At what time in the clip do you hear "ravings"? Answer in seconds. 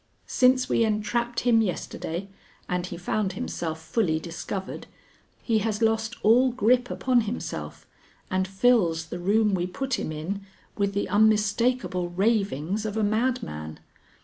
12.09-12.83